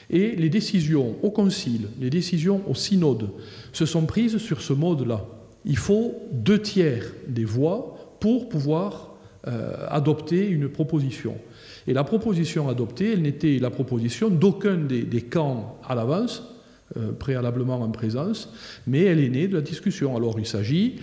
[0.10, 3.30] Et les décisions au concile, les décisions au synode,
[3.74, 5.24] se sont prises sur ce mode-là
[5.66, 9.12] il faut deux tiers des voix pour pouvoir
[9.48, 11.36] euh, adopter une proposition.
[11.88, 16.44] Et la proposition adoptée, elle n'était la proposition d'aucun des, camps à l'avance,
[16.96, 18.54] euh, préalablement en présence,
[18.86, 20.16] mais elle est née de la discussion.
[20.16, 20.98] Alors il s'agit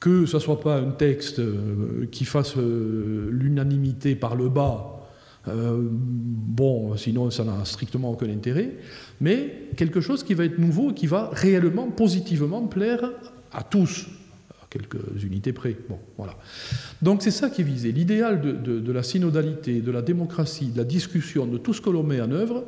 [0.00, 4.98] que ce ne soit pas un texte euh, qui fasse l'unanimité par le bas,
[5.44, 8.76] bon, sinon ça n'a strictement aucun intérêt,
[9.20, 13.10] mais quelque chose qui va être nouveau et qui va réellement, positivement plaire
[13.52, 14.06] à tous,
[14.50, 15.76] à quelques unités près.
[15.88, 16.36] Bon, voilà.
[17.00, 17.92] Donc c'est ça qui est visé.
[17.92, 22.02] L'idéal de, la synodalité, de la démocratie, de la discussion, de tout ce que l'on
[22.02, 22.64] met en œuvre,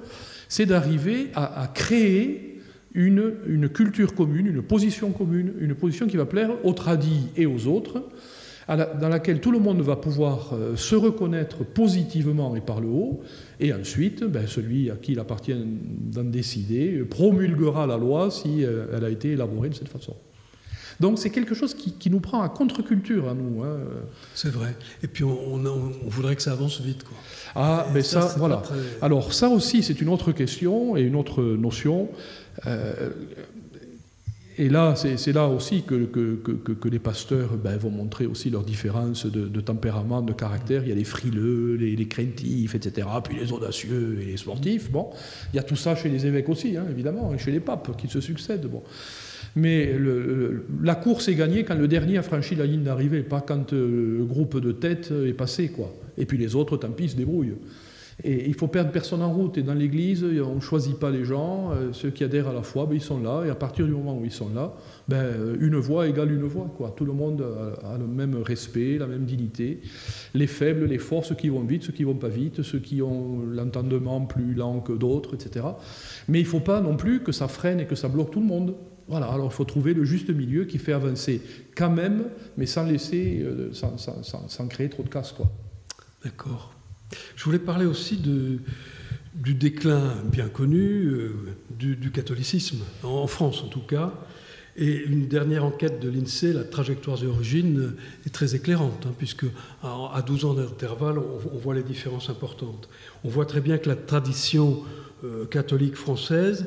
[0.48, 2.60] c'est d'arriver à, créer
[2.92, 7.46] une, une culture commune, une position commune, une position qui va plaire aux tradis et
[7.46, 8.04] aux autres,
[8.68, 13.20] dans laquelle tout le monde va pouvoir euh, se reconnaître positivement et par le haut,
[13.60, 18.86] et ensuite, ben, celui à qui il appartient d'en décider promulguera la loi si euh,
[18.94, 20.16] elle a été élaborée de cette façon.
[21.00, 23.62] Donc c'est quelque chose qui, nous prend à contre-culture à nous.
[23.62, 23.78] Hein.
[24.34, 24.74] C'est vrai.
[25.02, 25.58] Et puis on,
[26.06, 27.04] voudrait que ça avance vite.
[27.04, 27.16] Quoi.
[27.54, 28.62] Ah, mais ça, voilà.
[29.02, 32.08] Alors ça aussi, c'est une autre question et une autre notion.
[32.66, 33.10] Euh,
[34.56, 39.26] et là, c'est là aussi que, que, les pasteurs ben, vont montrer aussi leurs différences
[39.26, 40.82] de, tempérament, de caractère.
[40.84, 44.90] Il y a les frileux, les, les, craintifs, etc., puis les audacieux et les sportifs.
[44.92, 45.10] Bon,
[45.52, 47.96] il y a tout ça chez les évêques aussi, hein, évidemment, et chez les papes
[47.96, 48.66] qui se succèdent.
[48.66, 48.82] Bon.
[49.56, 53.40] Mais le, la course est gagnée quand le dernier a franchi la ligne d'arrivée, pas
[53.40, 55.68] quand euh, le groupe de tête est passé.
[55.68, 55.92] Quoi.
[56.18, 57.54] Et puis les autres, tant pis, se débrouillent.
[58.22, 59.58] Et il faut perdre personne en route.
[59.58, 61.72] Et dans l'Église, on ne choisit pas les gens.
[61.72, 63.42] Euh, ceux qui adhèrent à la foi, ben, ils sont là.
[63.44, 64.72] Et à partir du moment où ils sont là,
[65.08, 66.72] ben, une voix égale une voix.
[66.76, 66.94] Quoi.
[66.96, 69.80] Tout le monde a, le même respect, la même dignité.
[70.34, 73.02] Les faibles, les forts, ceux qui vont vite, ceux qui vont pas vite, ceux qui
[73.02, 75.66] ont l'entendement plus lent que d'autres, etc.
[76.28, 78.40] Mais il ne faut pas non plus que ça freine et que ça bloque tout
[78.40, 78.74] le monde.
[79.08, 81.42] Voilà, alors il faut trouver le juste milieu qui fait avancer
[81.76, 82.24] quand même,
[82.56, 85.32] mais sans laisser, euh, sans, créer trop de casse.
[85.32, 85.50] Quoi.
[86.24, 86.72] D'accord.
[87.36, 91.34] Je voulais parler aussi du déclin bien connu euh,
[91.70, 94.12] du, catholicisme, en, France en tout cas.
[94.76, 97.92] Et une dernière enquête de l'INSEE, la trajectoire d'origine,
[98.26, 99.44] est très éclairante, hein, puisque
[99.84, 102.88] à, 12 ans d'intervalle, on, voit les différences importantes.
[103.22, 104.82] On voit très bien que la tradition
[105.22, 106.66] euh, catholique française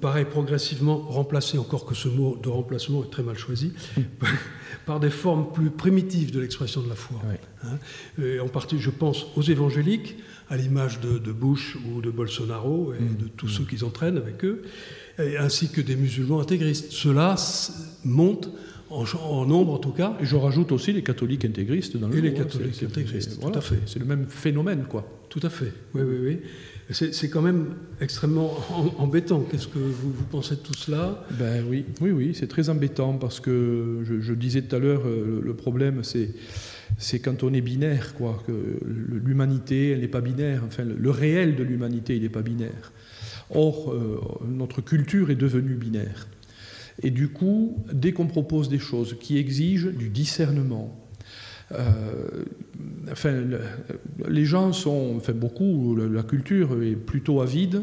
[0.00, 3.72] paraît progressivement remplacé, encore que ce mot de remplacement est très mal choisi,
[4.86, 7.20] par des formes plus primitives de l'expression de la foi.
[7.64, 7.78] Hein.
[8.42, 10.16] en partie, je pense aux évangéliques,
[10.50, 13.16] à l'image de, Bush ou de Bolsonaro et mm.
[13.16, 14.62] de tous ceux qu'ils entraînent avec eux,
[15.38, 16.90] ainsi que des musulmans intégristes.
[16.90, 17.34] Cela
[18.04, 18.50] monte
[18.90, 20.16] en, nombre en tout cas.
[20.20, 23.60] Et je rajoute aussi les catholiques intégristes dans le Et les catholiques intégristes, tout à
[23.60, 23.80] fait.
[23.86, 25.06] C'est le même phénomène, quoi.
[25.28, 26.38] Tout à fait, oui, oui, oui.
[26.90, 28.50] C'est quand même extrêmement
[28.96, 29.40] embêtant.
[29.40, 31.26] Qu'est-ce que vous, pensez de tout cela?
[31.38, 35.42] Ben oui, oui, oui, c'est très embêtant parce que je, disais tout à l'heure, euh,
[35.44, 36.30] le, problème c'est
[36.96, 38.42] c'est quand on est binaire, quoi.
[38.46, 38.78] Que
[39.22, 40.62] l'humanité, elle n'est pas binaire.
[40.66, 42.92] Enfin, le, réel de l'humanité, il n'est pas binaire.
[43.50, 46.26] Or, euh, notre culture est devenue binaire.
[47.02, 51.08] Et du coup, dès qu'on propose des choses qui exigent du discernement,
[51.72, 52.44] euh,
[53.10, 53.42] enfin,
[54.28, 57.82] les gens sont, enfin beaucoup, la culture est plutôt avide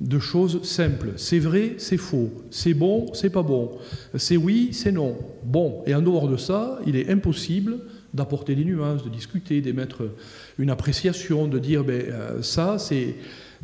[0.00, 1.12] de choses simples.
[1.16, 2.30] C'est vrai, c'est faux.
[2.50, 3.72] C'est bon, c'est pas bon.
[4.14, 5.16] C'est oui, c'est non.
[5.44, 7.78] Bon, et en dehors de ça, il est impossible
[8.14, 10.02] d'apporter des nuances, de discuter, d'émettre
[10.58, 13.16] une appréciation, de dire ben, euh, ça, c'est,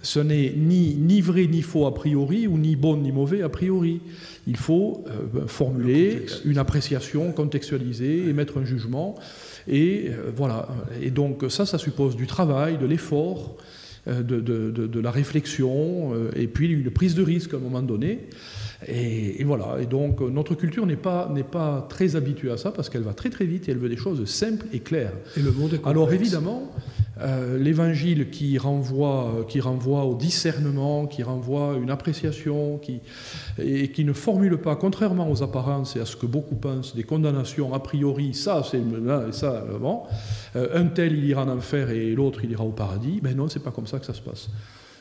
[0.04, 3.48] ce n'est ni, ni vrai ni faux a priori, ou ni bon ni mauvais a
[3.48, 4.00] priori.
[4.46, 9.16] Il faut euh, formuler une appréciation, contextualiser, émettre un jugement.
[9.66, 10.68] Et euh, voilà.
[11.00, 13.56] Et donc ça, ça suppose du travail, de l'effort,
[14.06, 18.28] euh, de, la réflexion, et puis une prise de risque à un moment donné.
[18.88, 19.76] Et, voilà.
[19.80, 23.14] Et donc notre culture n'est pas, n'est pas très habituée à ça parce qu'elle va
[23.14, 25.12] très très vite et elle veut des choses simples et claires.
[25.36, 26.70] Et le monde est Alors évidemment,
[27.20, 33.00] euh, l'évangile qui renvoie, qui renvoie au discernement, qui renvoie à une appréciation, qui,
[33.58, 37.04] et qui ne formule pas, contrairement aux apparences et à ce que beaucoup pensent, des
[37.04, 38.82] condamnations a priori, ça c'est
[39.32, 40.02] ça, bon,
[40.56, 43.48] euh, un tel il ira en enfer et l'autre il ira au paradis, ben non,
[43.48, 44.48] c'est pas comme ça que ça se passe.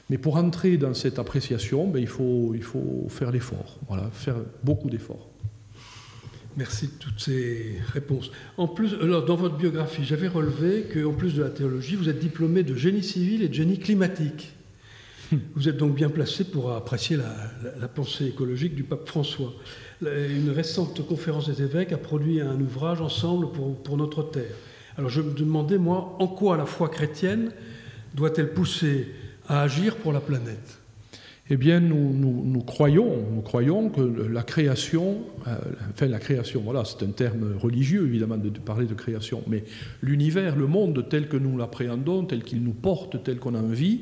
[0.10, 4.36] Mais pour entrer dans cette appréciation, ben, il, faut, il faut faire l'effort, voilà, faire
[4.64, 5.30] beaucoup d'efforts.
[6.56, 8.30] Merci de toutes ces réponses.
[8.58, 12.20] En plus, alors, dans votre biographie, j'avais relevé qu'en plus de la théologie, vous êtes
[12.20, 14.54] diplômé de génie civil et de génie climatique.
[15.56, 19.52] Vous êtes donc bien placé pour apprécier la, pensée écologique du pape François.
[20.02, 24.54] Une récente conférence des évêques a produit un ouvrage ensemble pour, pour notre terre.
[24.96, 27.52] Alors je me demandais, moi, en quoi la foi chrétienne
[28.14, 29.08] doit-elle pousser
[29.48, 30.80] à agir pour la planète.
[31.50, 35.58] Eh bien, nous, croyons, que la création, euh,
[35.92, 39.66] enfin la création, voilà, c'est un terme religieux évidemment de, parler de création, mais
[40.02, 44.02] l'univers, le monde tel que nous l'appréhendons, tel qu'il nous porte, tel qu'on a envie,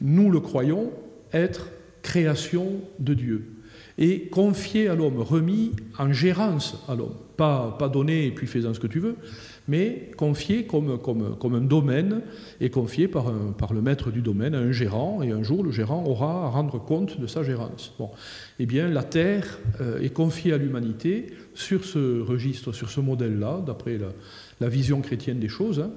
[0.00, 0.92] nous le croyons
[1.32, 1.68] être
[2.00, 3.52] création de Dieu
[3.98, 8.72] et confié à l'homme, remis en gérance à l'homme, pas, pas donné et puis faisant
[8.72, 9.16] ce que tu veux,
[9.68, 12.22] mais confié comme, comme, comme un domaine
[12.60, 15.70] et confié par, par le maître du domaine à un gérant, et un jour le
[15.70, 17.92] gérant aura à rendre compte de sa gérance.
[17.98, 18.10] Bon.
[18.58, 23.62] Eh bien, la Terre euh, est confiée à l'humanité sur ce registre, sur ce modèle-là,
[23.66, 25.80] d'après la, vision chrétienne des choses.
[25.80, 25.90] Hein.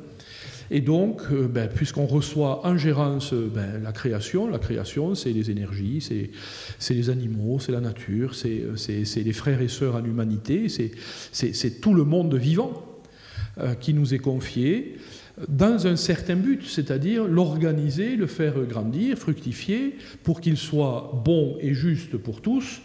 [0.71, 5.49] Et donc, euh, ben, puisqu'on reçoit en gérance ben, la création, la création, c'est les
[5.49, 6.29] énergies,
[6.79, 11.93] c'est les animaux, c'est la nature, c'est les frères et sœurs en humanité, c'est tout
[11.93, 12.88] le monde vivant euh,
[13.79, 14.95] qui nous est confié
[15.47, 21.73] dans un certain but, c'est-à-dire l'organiser, le faire grandir, fructifier, pour qu'il soit bon et
[21.73, 22.81] juste pour tous,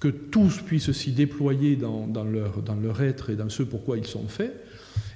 [0.00, 4.06] que tous puissent s'y déployer dans, leur, dans leur être et dans ce pourquoi ils
[4.06, 4.54] sont faits.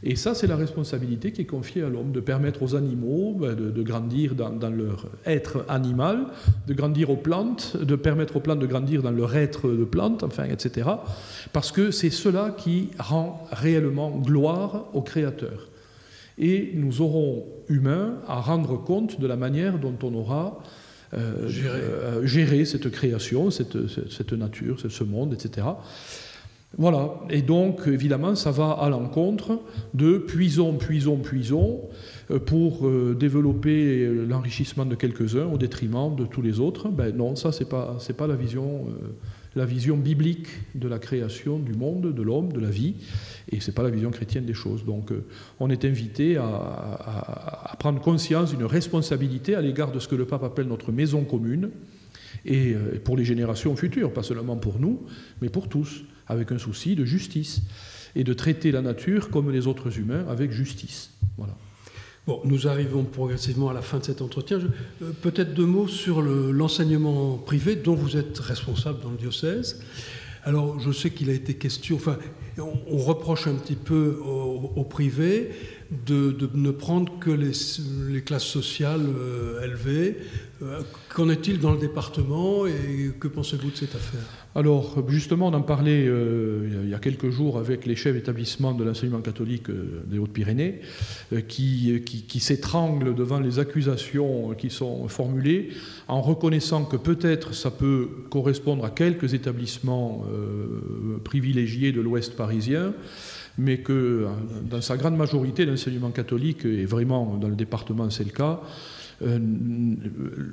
[0.03, 3.55] Et ça, c'est la responsabilité qui est confiée à l'homme, de permettre aux animaux ben,
[3.55, 6.27] de, grandir dans, leur être animal,
[6.67, 10.23] de grandir aux plantes, de permettre aux plantes de grandir dans leur être de plantes,
[10.23, 10.89] enfin, etc.
[11.53, 15.69] Parce que c'est cela qui rend réellement gloire au Créateur.
[16.39, 20.63] Et nous aurons, humains, à rendre compte de la manière dont on aura
[21.15, 22.65] euh, euh, géré.
[22.65, 25.67] cette création, cette, cette nature, ce monde, etc.
[26.77, 29.59] Voilà, et donc évidemment ça va à l'encontre
[29.95, 31.89] de puisons, puisons, puisons
[32.31, 36.91] euh, pour euh, développer l'enrichissement de quelques-uns au détriment de tous les autres.
[36.91, 39.09] Ben non, ça c'est pas pas la vision euh,
[39.57, 42.97] la vision biblique de la création du monde, de l'homme, de la vie,
[43.51, 44.85] et c'est pas la vision chrétienne des choses.
[44.85, 45.11] Donc
[45.59, 50.45] on est invité à prendre conscience d'une responsabilité à l'égard de ce que le pape
[50.45, 51.71] appelle notre maison commune,
[52.45, 55.07] et pour les générations futures, pas seulement pour nous,
[55.41, 57.63] mais pour tous avec un souci de justice
[58.15, 61.11] et de traiter la nature comme les autres humains avec justice.
[61.37, 61.55] Voilà.
[62.27, 64.59] Bon, nous arrivons progressivement à la fin de cet entretien.
[65.03, 69.81] Euh, peut-être deux mots sur l'enseignement privé dont vous êtes responsable dans le diocèse.
[70.45, 72.19] Alors, je sais qu'il a été question, enfin,
[72.59, 75.51] on, reproche un petit peu au, privé
[75.91, 80.17] de, ne prendre que les, classes sociales euh, élevées.
[80.61, 84.21] Euh, qu'en est-il dans le département et que pensez-vous de cette affaire?
[84.57, 88.73] Alors, justement, on en parlait euh, il y a quelques jours avec les chefs d'établissement
[88.73, 90.81] de l'enseignement catholique des Hautes-Pyrénées,
[91.47, 95.71] qui, qui, qui s'étranglent devant les accusations qui sont formulées,
[96.09, 100.25] en reconnaissant que peut-être ça peut correspondre à quelques établissements
[101.23, 102.95] privilégiés de l'Ouest parisien
[103.59, 104.27] mais que euh,
[104.71, 108.61] dans sa grande majorité, l'enseignement catholique, et vraiment dans le département c'est le cas,
[109.23, 109.39] euh,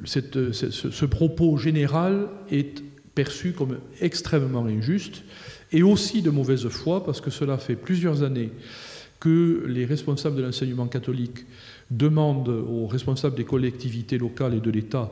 [0.05, 5.23] ce, propos général est perçu comme extrêmement injuste
[5.71, 8.49] et aussi de mauvaise foi, parce que cela fait plusieurs années
[9.19, 11.45] que les responsables de l'enseignement catholique
[11.91, 15.11] demandent aux responsables des collectivités locales et de l'État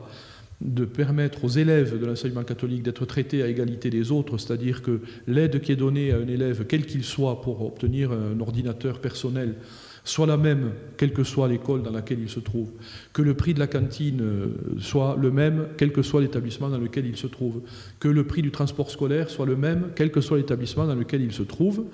[0.64, 5.00] de permettre aux élèves de l'enseignement catholique d'être traités à égalité des autres, c'est-à-dire que
[5.26, 9.56] l'aide qui est donnée à un élève, quel qu'il soit, pour obtenir un ordinateur personnel,
[10.04, 12.70] soit la même, quelle que soit l'école dans laquelle il se trouve,
[13.12, 14.46] que le prix de la cantine euh,
[14.78, 17.62] soit le même, quel que soit l'établissement dans lequel il se trouve,
[18.00, 21.22] que le prix du transport scolaire soit le même, quel que soit l'établissement dans lequel
[21.22, 21.84] il se trouve,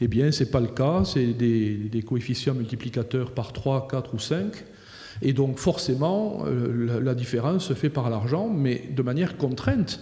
[0.00, 4.14] eh bien, ce n'est pas le cas, c'est des, des coefficients multiplicateurs par 3, 4
[4.14, 4.64] ou 5
[5.22, 10.00] et donc forcément, euh, la, différence se fait par l'argent, mais de manière contrainte.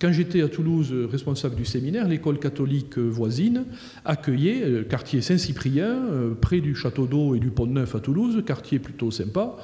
[0.00, 3.64] Quand j'étais à Toulouse responsable du séminaire, l'école catholique voisine
[4.04, 8.42] accueillait, euh, quartier Saint-Cyprien, euh, près du château d'eau et du pont Neuf à Toulouse,
[8.46, 9.56] quartier plutôt sympa,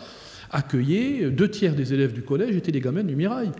[0.50, 3.50] accueillait deux tiers des élèves du collège étaient des gamins du Mirail.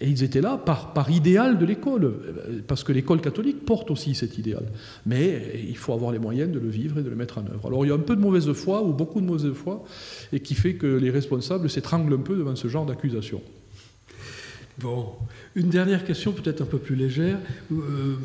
[0.00, 2.14] Et ils étaient là par, idéal de l'école,
[2.66, 4.64] parce que l'école catholique porte aussi cet idéal.
[5.04, 7.66] Mais il faut avoir les moyens de le vivre et de le mettre en œuvre.
[7.66, 9.84] Alors il y a un peu de mauvaise foi, ou beaucoup de mauvaise foi,
[10.32, 13.42] et qui fait que les responsables s'étranglent un peu devant ce genre d'accusation.
[14.78, 15.10] Bon,
[15.54, 17.38] une dernière question peut-être un peu plus légère.
[17.70, 18.16] Euh,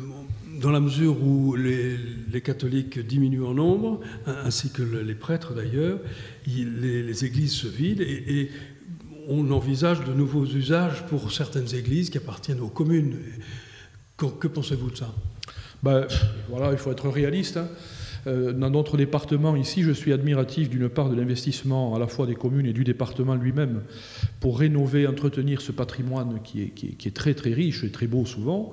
[0.62, 5.98] dans la mesure où les, catholiques diminuent en nombre, ainsi que les prêtres d'ailleurs,
[6.46, 8.50] les, églises se vident et
[9.28, 13.16] on envisage de nouveaux usages pour certaines églises qui appartiennent aux communes.
[14.16, 15.14] Que, pensez-vous de ça?
[15.82, 16.06] Ben,
[16.48, 17.56] voilà, Il faut être réaliste.
[17.56, 17.68] Hein.
[18.26, 22.26] Euh, dans notre département, ici, je suis admiratif d'une part de l'investissement à la fois
[22.26, 23.82] des communes et du département lui-même
[24.40, 28.72] pour rénover, entretenir ce patrimoine qui est, très très riche et très beau souvent.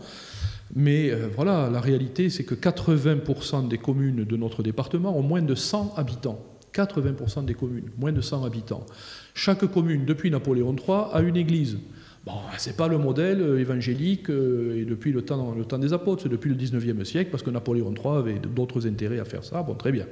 [0.76, 5.42] Mais euh, voilà, la réalité, c'est que 80% des communes de notre département ont moins
[5.42, 6.44] de 100 habitants.
[6.74, 8.86] 80% des communes, moins de 100 habitants.
[9.34, 11.78] Chaque commune, depuis Napoléon III, a une église.
[12.26, 16.24] Bon, ce n'est pas le modèle euh, évangélique euh, et depuis le temps, des apôtres,
[16.24, 19.62] c'est depuis le 19e siècle, parce que Napoléon III avait d'autres intérêts à faire ça.
[19.62, 20.06] Bon, très bien.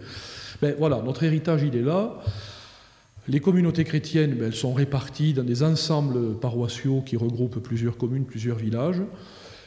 [0.62, 2.20] Ben, voilà, notre héritage, il est là.
[3.30, 8.26] Les communautés chrétiennes, ben, elles sont réparties dans des ensembles paroissiaux qui regroupent plusieurs communes,
[8.26, 9.02] plusieurs villages.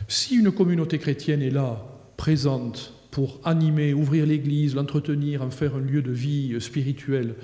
[0.06, 1.82] Si une communauté chrétienne est là,
[2.18, 7.36] présente, pour animer, ouvrir l'église, l'entretenir, en faire un lieu de vie spirituelle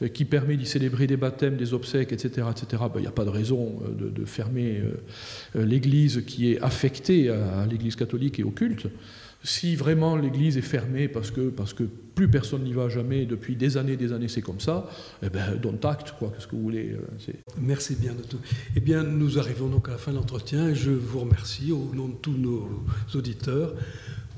[0.00, 3.24] euh, qui permet d'y célébrer des baptêmes, des obsèques, etc., etc., il n'y a pas
[3.24, 4.80] de raison euh, de, fermer
[5.56, 8.86] euh, l'église qui est affectée à l'église catholique et au culte.
[9.42, 11.50] si vraiment l'église est fermée parce que,
[12.14, 14.88] plus personne n'y va jamais, depuis des années des années c'est comme ça,
[15.24, 16.92] eh ben, don't act, quoi, qu'est-ce que vous voulez.
[16.92, 18.38] Euh, Merci bien de tout.
[18.76, 21.92] Eh bien, nous arrivons donc à la fin de l'entretien et je vous remercie au
[21.94, 22.68] nom de tous nos
[23.14, 23.74] auditeurs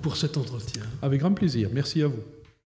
[0.02, 0.82] pour cet entretien.
[1.02, 2.22] Avec grand plaisir, merci à vous.